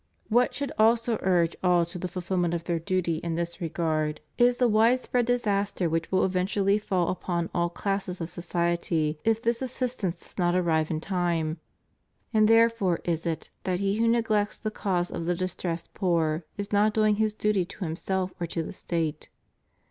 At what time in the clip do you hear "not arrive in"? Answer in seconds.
10.39-11.01